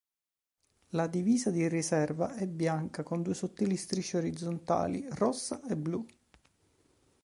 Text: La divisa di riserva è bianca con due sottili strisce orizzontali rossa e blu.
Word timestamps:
La 0.93 1.05
divisa 1.05 1.51
di 1.51 1.67
riserva 1.67 2.33
è 2.33 2.47
bianca 2.47 3.03
con 3.03 3.21
due 3.21 3.35
sottili 3.35 3.77
strisce 3.77 4.17
orizzontali 4.17 5.05
rossa 5.11 5.61
e 5.69 5.75
blu. 5.77 6.03